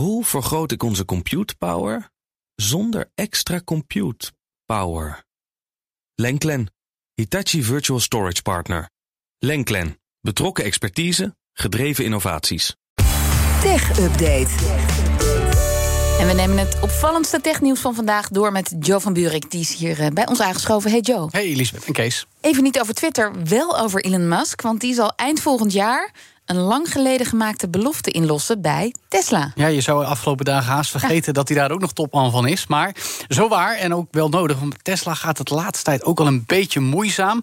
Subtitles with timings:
[0.00, 2.10] Hoe vergroot ik onze compute power
[2.54, 4.32] zonder extra compute
[4.66, 5.24] power?
[6.14, 6.72] Lenklen,
[7.14, 8.90] Hitachi Virtual Storage Partner.
[9.38, 12.76] Lenklen, betrokken expertise, gedreven innovaties.
[13.62, 14.48] Tech Update.
[16.20, 19.50] En we nemen het opvallendste technieuws van vandaag door met Joe van Buurik.
[19.50, 20.90] Die is hier eh, bij ons aangeschoven.
[20.90, 21.28] Hey Joe.
[21.30, 22.26] Hey Elisabeth en Kees.
[22.40, 24.62] Even niet over Twitter, wel over Elon Musk.
[24.62, 26.14] Want die zal eind volgend jaar
[26.44, 29.52] een lang geleden gemaakte belofte inlossen bij Tesla.
[29.54, 32.46] Ja, je zou de afgelopen dagen haast vergeten dat hij daar ook nog topman van
[32.46, 32.66] is.
[32.66, 32.94] Maar
[33.28, 34.58] zo waar en ook wel nodig.
[34.58, 37.40] Want Tesla gaat het laatste tijd ook al een beetje moeizaam.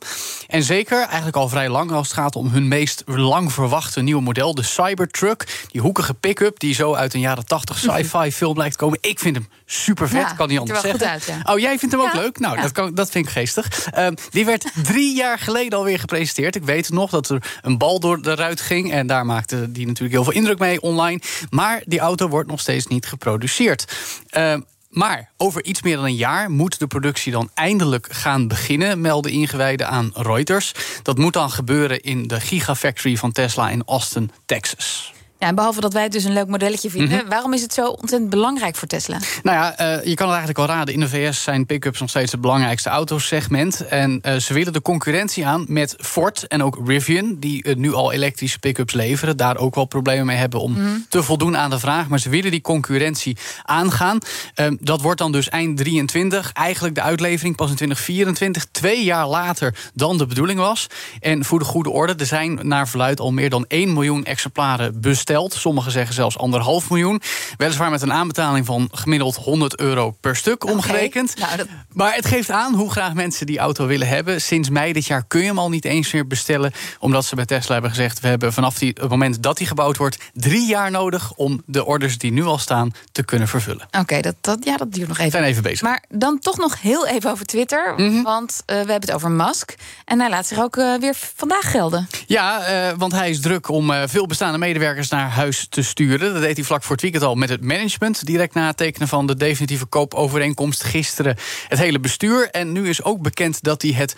[0.47, 4.21] En zeker, eigenlijk al vrij lang als het gaat om hun meest lang verwachte nieuwe
[4.21, 4.55] model.
[4.55, 5.65] De Cybertruck.
[5.71, 8.97] Die hoekige pick-up die zo uit een jaren 80 sci-fi film lijkt te komen.
[9.01, 10.99] Ik vind hem super vet, Ja, kan niet anders er zeggen.
[10.99, 11.53] goed uit, ja.
[11.53, 12.39] Oh, jij vindt hem ook leuk?
[12.39, 13.87] Nou, dat, kan, dat vind ik geestig.
[13.91, 16.55] Ehm, die werd drie jaar geleden alweer gepresenteerd.
[16.55, 18.91] Ik weet nog dat er een bal door de ruit ging.
[18.91, 21.19] En daar maakte die natuurlijk heel veel indruk mee online.
[21.57, 23.85] Maar die auto wordt nog steeds niet geproduceerd.
[24.29, 29.01] Ehm, maar over iets meer dan een jaar moet de productie dan eindelijk gaan beginnen,
[29.01, 30.71] melden ingewijden aan Reuters.
[31.03, 35.13] Dat moet dan gebeuren in de Gigafactory van Tesla in Austin, Texas.
[35.39, 37.27] Ja, en behalve dat wij het dus een leuk modelletje vinden, Mhm.
[37.29, 39.17] waarom is het zo ontzettend belangrijk voor Tesla?
[39.43, 40.93] Nou ja, eh, je kan het eigenlijk wel raden.
[40.93, 43.87] In de VS zijn pick-ups nog steeds het belangrijkste autosegment.
[43.87, 47.35] En eh, ze willen de concurrentie aan met Ford en ook Rivian...
[47.39, 49.37] die eh, nu al elektrische pick-ups leveren.
[49.37, 52.07] Daar ook wel problemen mee hebben om te voldoen aan de vraag.
[52.07, 54.17] Maar ze willen die concurrentie aangaan.
[54.53, 56.51] Eh, dat wordt dan dus eind 23.
[56.51, 58.65] Eigenlijk de uitlevering pas in 2024.
[58.71, 60.87] Twee jaar later dan de bedoeling was.
[61.19, 65.01] En voor de goede orde, er zijn naar verluid al meer dan 1 miljoen exemplaren
[65.01, 65.25] besteld.
[65.31, 67.21] Sommigen zeggen zelfs anderhalf miljoen.
[67.57, 71.35] Weliswaar met een aanbetaling van gemiddeld 100 euro per stuk omgerekend.
[71.39, 74.41] Nou, dat- Maar het geeft aan hoe graag mensen die auto willen hebben.
[74.41, 76.71] Sinds mei dit jaar kun je hem al niet eens meer bestellen.
[76.99, 78.19] Omdat ze bij Tesla hebben gezegd...
[78.19, 80.17] we hebben vanaf die, het moment dat die gebouwd wordt...
[80.33, 83.87] drie jaar nodig om de orders die nu al staan te kunnen vervullen.
[83.99, 85.39] Oké, dat, dat, ja, dat duurt nog We even.
[85.39, 85.81] zijn even bezig.
[85.81, 87.93] Maar dan toch nog heel even over Twitter.
[87.97, 88.21] Mhm.
[88.21, 89.75] Want eh, we hebben het over Musk.
[90.05, 92.07] En hij laat zich ook eh, weer vandaag gelden.
[92.25, 96.33] Ja, eh, want hij is druk om veel bestaande medewerkers naar huis te sturen.
[96.33, 98.25] Dat deed hij vlak voor het weekend al met het management.
[98.25, 101.35] Direct na het tekenen van de definitieve koopovereenkomst gisteren
[101.67, 102.49] het hele bestuur.
[102.49, 104.15] En nu is ook bekend dat hij het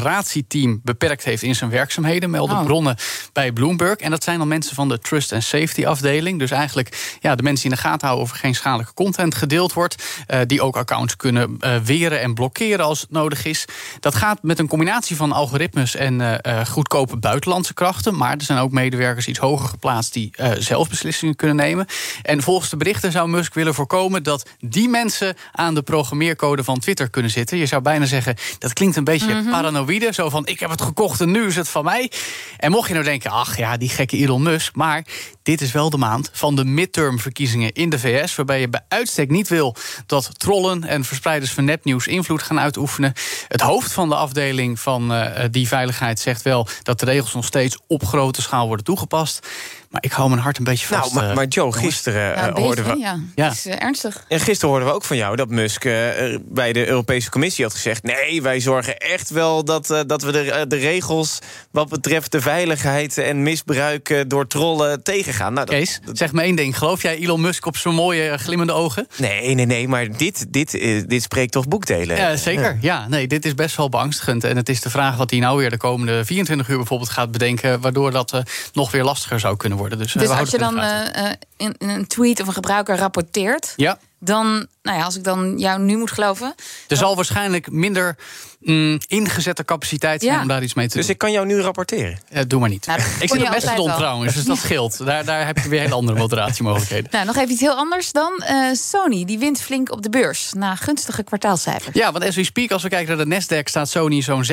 [0.00, 2.30] moderatieteam beperkt heeft in zijn werkzaamheden.
[2.30, 2.64] Melden Oh.
[2.64, 2.96] bronnen
[3.32, 3.96] bij Bloomberg.
[3.96, 6.38] En dat zijn dan mensen van de Trust and Safety afdeling.
[6.38, 9.34] Dus eigenlijk ja, de mensen die in de gaten houden of er geen schadelijke content
[9.34, 10.04] gedeeld wordt.
[10.26, 13.64] eh, die ook accounts kunnen eh, weren en blokkeren als het nodig is.
[14.00, 18.16] Dat gaat met een combinatie van algoritmes en eh, goedkope buitenlandse krachten.
[18.16, 21.86] Maar er zijn ook medewerkers iets hoger geplaatst die zelf beslissingen kunnen nemen.
[22.22, 26.78] En volgens de berichten zou Musk willen voorkomen dat die mensen aan de programmeercode van
[26.78, 27.58] Twitter kunnen zitten.
[27.58, 30.12] Je zou bijna zeggen, dat klinkt een beetje paranoïde.
[30.12, 32.10] Zo van, ik heb het gekocht en nu is het van mij.
[32.56, 34.74] En mocht je nou denken, ach ja, die gekke Elon Musk.
[34.74, 35.04] Maar
[35.46, 38.34] dit is wel de maand van de midtermverkiezingen in de VS...
[38.34, 39.76] waarbij je bij uitstek niet wil
[40.06, 42.06] dat trollen en verspreiders van nepnieuws...
[42.06, 43.12] invloed gaan uitoefenen.
[43.48, 46.68] Het hoofd van de afdeling van eh, die veiligheid zegt wel...
[46.82, 49.46] dat de regels nog steeds op grote schaal worden toegepast.
[49.90, 51.14] Maar ik hou mijn hart een beetje vast.
[51.14, 53.18] Nou, maar, maar Joe, gisteren, Ja, eh, beetje, hoorden we, ja.
[53.34, 53.48] Ja.
[53.48, 54.24] Het is ernstig.
[54.28, 57.74] en gisteren hoorden we ook van jou dat Musk eh, bij de Europese Commissie had
[57.74, 61.38] gezegd: nee, wij zorgen echt wel dat, eh, dat we de, de regels
[61.70, 65.02] wat betreft de veiligheid en misbruik eh, door trollen
[65.38, 66.78] Nou, dat- Kees, zeg me één ding.
[66.78, 69.06] Geloof jij Elon Musk op zijn mooie eh, glimmende ogen?
[69.16, 72.16] nee, nee, nee, maar dit, dit, eh, dit spreekt toch boekdelen?
[72.16, 72.78] Ja, zeker.
[72.80, 74.44] Ja, nee, dit is best wel beangstigend.
[74.44, 77.30] En het is de vraag wat hij nou weer de komende 24 uur bijvoorbeeld gaat
[77.32, 77.80] bedenken...
[77.80, 78.40] waardoor dat eh,
[78.72, 79.98] nog weer lastiger zou kunnen worden.
[79.98, 82.96] Dus, eh, Dus we als je dan eh, eh, in een tweet of een gebruiker
[82.96, 83.72] rapporteert...
[83.76, 86.54] Ja, dan, nou ja, als ik dan jou nu moet geloven...
[86.88, 88.16] er zal waarschijnlijk minder
[88.60, 90.40] mm, ingezette capaciteit zijn Ja.
[90.42, 91.12] om daar iets mee te Dus doen.
[91.12, 92.18] ik kan jou nu rapporteren.
[92.28, 92.86] Eh, doe maar niet.
[92.86, 93.96] Nou, ik zit altijd Mastodon wel.
[93.96, 95.04] trouwens, dus dat scheelt.
[95.06, 97.08] Daar, daar heb je weer hele andere moderatiemogelijkheden.
[97.16, 98.42] Nou, nog even iets heel anders dan.
[98.42, 101.96] Eh, Sony, die wint flink op de beurs na gunstige kwartaalcijfers.
[101.96, 103.62] Ja, want as we speak, als we kijken naar de Nasdaq...
[103.68, 104.50] staat Sony zo'n 6,5%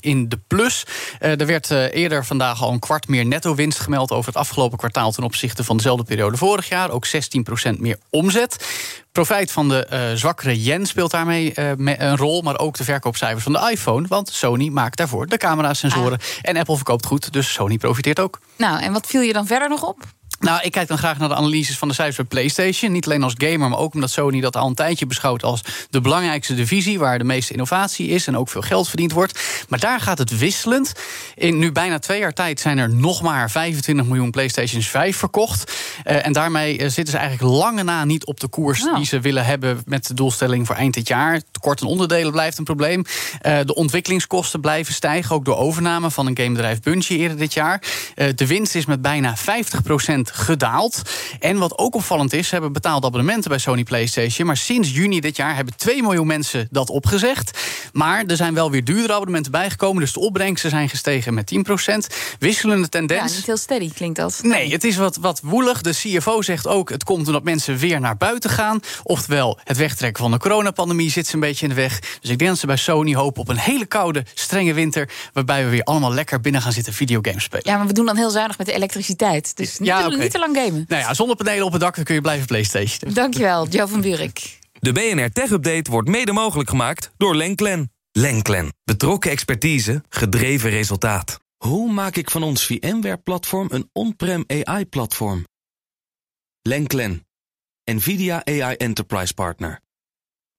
[0.00, 0.84] in de plus.
[1.18, 4.10] Eh, er werd eerder vandaag al een kwart meer netto-winst gemeld...
[4.10, 6.90] over het afgelopen kwartaal ten opzichte van dezelfde periode vorig jaar.
[6.90, 7.10] Ook 16%
[7.78, 8.56] meer omzet.
[9.12, 12.42] Profijt van de eh, zwakkere yen speelt daarmee eh, een rol...
[12.42, 14.06] maar ook de verkoopcijfers van de iPhone.
[14.08, 16.18] Want Sony maakt daarvoor de camerasensoren.
[16.42, 18.38] En Apple verkoopt goed, dus Sony profiteert ook.
[18.56, 20.04] Nou, en wat viel je dan verder nog op?
[20.40, 22.92] Nou, ik kijk dan graag naar de analyses van de cijfers bij PlayStation.
[22.92, 25.60] Niet alleen als gamer, maar ook omdat Sony dat al een tijdje beschouwt als
[25.90, 26.98] de belangrijkste divisie.
[26.98, 29.40] Waar de meeste innovatie is en ook veel geld verdiend wordt.
[29.68, 30.92] Maar daar gaat het wisselend.
[31.34, 35.72] In nu bijna twee jaar tijd zijn er nog maar 25 miljoen PlayStations 5 verkocht.
[36.04, 38.96] Eh, en daarmee eh, zitten ze eigenlijk lange na niet op de koers Nou.
[38.96, 41.40] die ze willen hebben met de doelstelling voor eind dit jaar.
[41.50, 43.04] Tekort aan onderdelen blijft een probleem.
[43.40, 47.82] Eh, de ontwikkelingskosten blijven stijgen, ook door overname van een gamebedrijf Bungie eerder dit jaar.
[48.34, 51.02] De winst is met bijna 50% gedaald.
[51.40, 54.46] En wat ook opvallend is, ze hebben betaalde abonnementen bij Sony PlayStation.
[54.46, 57.58] Maar sinds juni dit jaar hebben 2 miljoen mensen dat opgezegd.
[57.92, 60.00] Maar er zijn wel weer duurdere abonnementen bijgekomen.
[60.00, 62.14] Dus de opbrengsten zijn gestegen met 10%.
[62.38, 63.30] Wisselende tendens.
[63.30, 64.40] Ja, niet heel steady klinkt dat.
[64.42, 65.80] Nee, het is wat, wat woelig.
[65.80, 68.80] De CFO zegt ook, het komt omdat mensen weer naar buiten gaan.
[69.02, 72.00] Oftewel, het wegtrekken van de coronapandemie zit ze een beetje in de weg.
[72.20, 75.10] Dus ik denk dat ze bij Sony hopen op een hele koude, strenge winter...
[75.32, 77.64] waarbij we weer allemaal lekker binnen gaan zitten videogames spelen.
[77.66, 79.56] Ja, maar we doen dan heel zuinig met de elektriciteit.
[79.56, 80.84] Dus niet, Ja, niet te lang gamen.
[80.88, 83.12] Nou ja, zonnepanelen op het dak, dan kun je blijven PlayStation.
[83.12, 84.58] Dankjewel, Joe van Buurik.
[84.72, 87.92] De BNR Tech Update wordt mede mogelijk gemaakt door Lenklen.
[88.12, 88.72] Lenklen.
[88.84, 91.38] Betrokken expertise, gedreven resultaat.
[91.56, 95.46] Hoe maak ik van ons VMware-platform een on-prem AI-platform?
[96.62, 97.26] Lenklen.
[97.84, 99.80] NVIDIA AI Enterprise Partner.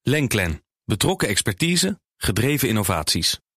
[0.01, 0.63] Lenklen.
[0.86, 3.39] Betrokken expertise, gedreven innovaties.